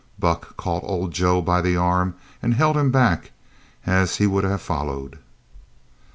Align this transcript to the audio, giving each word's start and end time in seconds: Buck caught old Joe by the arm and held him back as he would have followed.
Buck 0.17 0.57
caught 0.57 0.83
old 0.83 1.11
Joe 1.11 1.43
by 1.43 1.61
the 1.61 1.77
arm 1.77 2.15
and 2.41 2.55
held 2.55 2.75
him 2.75 2.89
back 2.91 3.33
as 3.85 4.15
he 4.15 4.25
would 4.25 4.43
have 4.43 4.59
followed. 4.59 5.19